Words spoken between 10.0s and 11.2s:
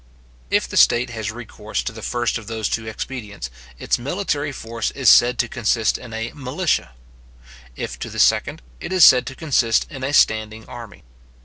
a standing army.